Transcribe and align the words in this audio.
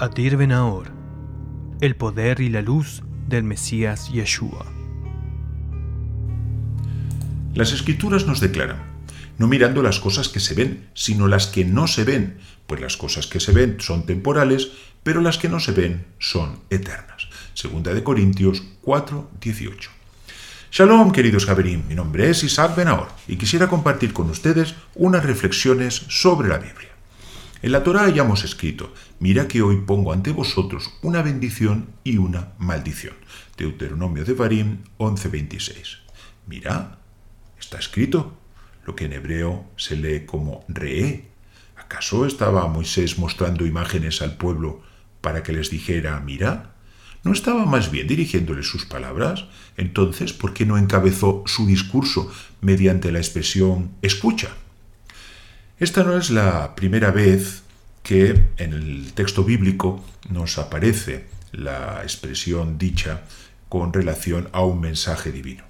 Adir 0.00 0.36
Benaor, 0.36 0.90
el 1.80 1.94
poder 1.94 2.40
y 2.40 2.48
la 2.48 2.62
luz 2.62 3.04
del 3.28 3.44
Mesías 3.44 4.10
Yeshua. 4.12 4.66
Las 7.54 7.72
escrituras 7.72 8.26
nos 8.26 8.40
declaran, 8.40 8.82
no 9.38 9.46
mirando 9.46 9.84
las 9.84 10.00
cosas 10.00 10.28
que 10.28 10.40
se 10.40 10.54
ven, 10.54 10.88
sino 10.94 11.28
las 11.28 11.46
que 11.46 11.64
no 11.64 11.86
se 11.86 12.02
ven, 12.02 12.38
pues 12.66 12.80
las 12.80 12.96
cosas 12.96 13.28
que 13.28 13.38
se 13.38 13.52
ven 13.52 13.76
son 13.78 14.04
temporales, 14.04 14.72
pero 15.04 15.20
las 15.20 15.38
que 15.38 15.48
no 15.48 15.60
se 15.60 15.70
ven 15.70 16.06
son 16.18 16.58
eternas. 16.70 17.28
Segunda 17.54 17.94
de 17.94 18.02
Corintios 18.02 18.64
4, 18.82 19.30
18. 19.40 19.90
Shalom, 20.72 21.12
queridos 21.12 21.46
Javerín, 21.46 21.84
mi 21.88 21.94
nombre 21.94 22.30
es 22.30 22.42
Isaac 22.42 22.74
Benaor 22.74 23.06
y 23.28 23.36
quisiera 23.36 23.68
compartir 23.68 24.12
con 24.12 24.28
ustedes 24.28 24.74
unas 24.96 25.24
reflexiones 25.24 25.94
sobre 26.08 26.48
la 26.48 26.58
Biblia. 26.58 26.93
En 27.64 27.72
la 27.72 27.82
Torá 27.82 28.04
hayamos 28.04 28.44
escrito, 28.44 28.92
mira 29.20 29.48
que 29.48 29.62
hoy 29.62 29.78
pongo 29.86 30.12
ante 30.12 30.32
vosotros 30.32 30.92
una 31.00 31.22
bendición 31.22 31.94
y 32.04 32.18
una 32.18 32.52
maldición. 32.58 33.14
Deuteronomio 33.56 34.26
de 34.26 34.34
Barim 34.34 34.80
11:26. 34.98 36.00
Mira, 36.46 36.98
está 37.58 37.78
escrito, 37.78 38.36
lo 38.84 38.94
que 38.94 39.06
en 39.06 39.14
hebreo 39.14 39.64
se 39.78 39.96
lee 39.96 40.26
como 40.26 40.66
re. 40.68 41.30
¿Acaso 41.78 42.26
estaba 42.26 42.68
Moisés 42.68 43.18
mostrando 43.18 43.64
imágenes 43.64 44.20
al 44.20 44.36
pueblo 44.36 44.82
para 45.22 45.42
que 45.42 45.54
les 45.54 45.70
dijera, 45.70 46.20
mira? 46.20 46.74
¿No 47.22 47.32
estaba 47.32 47.64
más 47.64 47.90
bien 47.90 48.06
dirigiéndoles 48.06 48.68
sus 48.68 48.84
palabras? 48.84 49.46
Entonces, 49.78 50.34
¿por 50.34 50.52
qué 50.52 50.66
no 50.66 50.76
encabezó 50.76 51.42
su 51.46 51.66
discurso 51.66 52.30
mediante 52.60 53.10
la 53.10 53.20
expresión 53.20 53.92
escucha? 54.02 54.50
Esta 55.84 56.02
no 56.02 56.16
es 56.16 56.30
la 56.30 56.74
primera 56.74 57.10
vez 57.10 57.62
que 58.02 58.42
en 58.56 58.72
el 58.72 59.12
texto 59.12 59.44
bíblico 59.44 60.02
nos 60.30 60.56
aparece 60.56 61.26
la 61.52 62.00
expresión 62.02 62.78
dicha 62.78 63.24
con 63.68 63.92
relación 63.92 64.48
a 64.52 64.64
un 64.64 64.80
mensaje 64.80 65.30
divino. 65.30 65.62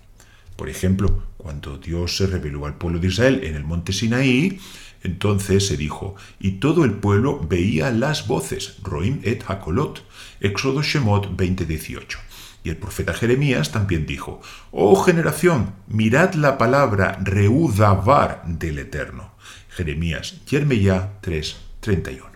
Por 0.54 0.68
ejemplo, 0.68 1.24
cuando 1.36 1.78
Dios 1.78 2.16
se 2.16 2.28
reveló 2.28 2.64
al 2.64 2.78
pueblo 2.78 3.00
de 3.00 3.08
Israel 3.08 3.40
en 3.42 3.56
el 3.56 3.64
monte 3.64 3.92
Sinaí, 3.92 4.60
entonces 5.02 5.66
se 5.66 5.76
dijo, 5.76 6.14
y 6.38 6.60
todo 6.60 6.84
el 6.84 6.92
pueblo 6.92 7.40
veía 7.40 7.90
las 7.90 8.28
voces, 8.28 8.76
Roim 8.84 9.18
et 9.24 9.42
Hakolot, 9.48 10.04
Éxodo 10.38 10.82
Shemot 10.82 11.36
20:18. 11.36 12.18
Y 12.64 12.70
el 12.70 12.78
profeta 12.78 13.12
Jeremías 13.12 13.70
también 13.72 14.06
dijo, 14.06 14.40
Oh 14.72 14.96
generación, 14.96 15.74
mirad 15.86 16.32
la 16.32 16.56
palabra 16.56 17.18
Reudavar 17.22 18.42
del 18.46 18.78
Eterno. 18.78 19.34
Jeremías, 19.68 20.44
Yermeyá 20.46 21.18
3, 21.20 21.56
31. 21.80 22.26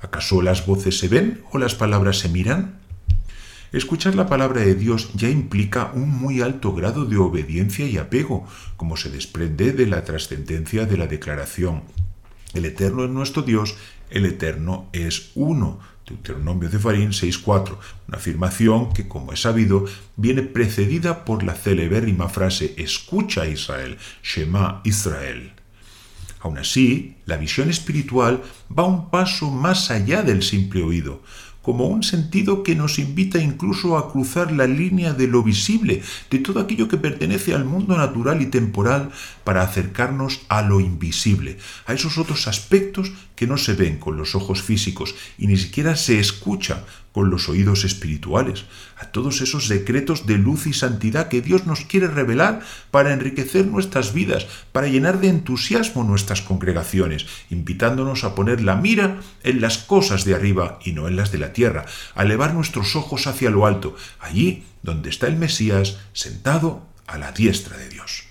¿Acaso 0.00 0.40
las 0.40 0.64
voces 0.66 0.98
se 0.98 1.08
ven 1.08 1.42
o 1.50 1.58
las 1.58 1.74
palabras 1.74 2.18
se 2.18 2.28
miran? 2.28 2.78
Escuchar 3.72 4.14
la 4.14 4.28
palabra 4.28 4.60
de 4.60 4.76
Dios 4.76 5.10
ya 5.14 5.28
implica 5.28 5.90
un 5.94 6.10
muy 6.10 6.40
alto 6.40 6.72
grado 6.72 7.04
de 7.04 7.16
obediencia 7.16 7.86
y 7.86 7.98
apego, 7.98 8.46
como 8.76 8.96
se 8.96 9.10
desprende 9.10 9.72
de 9.72 9.88
la 9.88 10.04
trascendencia 10.04 10.86
de 10.86 10.96
la 10.96 11.08
declaración. 11.08 11.82
El 12.54 12.64
Eterno 12.64 13.04
es 13.04 13.10
nuestro 13.10 13.42
Dios, 13.42 13.76
el 14.10 14.24
Eterno 14.26 14.88
es 14.92 15.32
uno. 15.34 15.80
Deuteronomio 16.06 16.68
de 16.68 16.78
Farín 16.78 17.10
6.4, 17.10 17.78
una 18.08 18.18
afirmación 18.18 18.92
que, 18.92 19.08
como 19.08 19.32
es 19.32 19.40
sabido, 19.40 19.86
viene 20.16 20.42
precedida 20.42 21.24
por 21.24 21.42
la 21.42 21.54
celebérrima 21.54 22.28
frase 22.28 22.74
Escucha 22.76 23.46
Israel, 23.46 23.96
Shema 24.22 24.82
Israel. 24.84 25.52
Aún 26.40 26.58
así, 26.58 27.16
la 27.24 27.38
visión 27.38 27.70
espiritual 27.70 28.42
va 28.70 28.84
un 28.84 29.10
paso 29.10 29.50
más 29.50 29.90
allá 29.90 30.22
del 30.22 30.42
simple 30.42 30.82
oído, 30.82 31.22
como 31.64 31.86
un 31.86 32.02
sentido 32.02 32.62
que 32.62 32.76
nos 32.76 32.98
invita 32.98 33.38
incluso 33.38 33.96
a 33.96 34.12
cruzar 34.12 34.52
la 34.52 34.66
línea 34.66 35.14
de 35.14 35.26
lo 35.26 35.42
visible, 35.42 36.02
de 36.30 36.38
todo 36.38 36.60
aquello 36.60 36.88
que 36.88 36.98
pertenece 36.98 37.54
al 37.54 37.64
mundo 37.64 37.96
natural 37.96 38.42
y 38.42 38.46
temporal, 38.46 39.10
para 39.44 39.62
acercarnos 39.62 40.42
a 40.48 40.60
lo 40.60 40.78
invisible, 40.78 41.56
a 41.86 41.94
esos 41.94 42.18
otros 42.18 42.46
aspectos 42.48 43.12
que 43.34 43.46
no 43.46 43.56
se 43.56 43.72
ven 43.72 43.98
con 43.98 44.18
los 44.18 44.34
ojos 44.34 44.62
físicos 44.62 45.14
y 45.38 45.46
ni 45.46 45.56
siquiera 45.56 45.96
se 45.96 46.20
escucha 46.20 46.84
con 47.14 47.30
los 47.30 47.48
oídos 47.48 47.84
espirituales, 47.84 48.64
a 48.98 49.06
todos 49.06 49.40
esos 49.40 49.68
secretos 49.68 50.26
de 50.26 50.36
luz 50.36 50.66
y 50.66 50.72
santidad 50.72 51.28
que 51.28 51.42
Dios 51.42 51.64
nos 51.64 51.84
quiere 51.84 52.08
revelar 52.08 52.60
para 52.90 53.12
enriquecer 53.12 53.68
nuestras 53.68 54.12
vidas, 54.12 54.48
para 54.72 54.88
llenar 54.88 55.20
de 55.20 55.28
entusiasmo 55.28 56.02
nuestras 56.02 56.42
congregaciones, 56.42 57.26
invitándonos 57.50 58.24
a 58.24 58.34
poner 58.34 58.60
la 58.60 58.74
mira 58.74 59.20
en 59.44 59.60
las 59.60 59.78
cosas 59.78 60.24
de 60.24 60.34
arriba 60.34 60.80
y 60.84 60.90
no 60.90 61.06
en 61.06 61.14
las 61.14 61.30
de 61.30 61.38
la 61.38 61.52
tierra, 61.52 61.86
a 62.16 62.24
elevar 62.24 62.52
nuestros 62.52 62.96
ojos 62.96 63.28
hacia 63.28 63.48
lo 63.48 63.64
alto, 63.64 63.94
allí 64.18 64.64
donde 64.82 65.08
está 65.08 65.28
el 65.28 65.36
Mesías 65.36 65.98
sentado 66.14 66.82
a 67.06 67.16
la 67.16 67.30
diestra 67.30 67.76
de 67.76 67.90
Dios. 67.90 68.24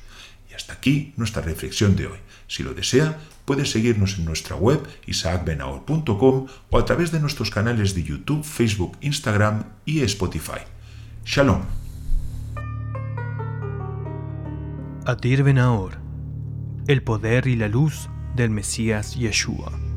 Y 0.51 0.55
hasta 0.55 0.73
aquí 0.73 1.13
nuestra 1.15 1.41
reflexión 1.41 1.95
de 1.95 2.07
hoy. 2.07 2.19
Si 2.53 2.61
lo 2.61 2.75
desea, 2.75 3.17
puede 3.45 3.65
seguirnos 3.65 4.19
en 4.19 4.25
nuestra 4.25 4.55
web 4.55 4.87
isaacbenaor.com 5.07 6.45
o 6.69 6.77
a 6.77 6.85
través 6.85 7.11
de 7.11 7.19
nuestros 7.19 7.49
canales 7.49 7.95
de 7.95 8.03
YouTube, 8.03 8.43
Facebook, 8.43 8.95
Instagram 9.01 9.63
y 9.85 10.01
Spotify. 10.01 10.59
Shalom. 11.25 11.63
Benaor, 15.43 15.97
el 16.85 17.01
poder 17.01 17.47
y 17.47 17.55
la 17.55 17.69
luz 17.69 18.07
del 18.35 18.51
Mesías 18.51 19.15
Yeshua. 19.15 19.92